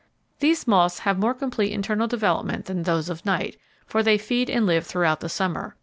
[0.39, 4.65] These moths have more complete internal development than those of night, for they feed and
[4.65, 5.75] live throughout the summer.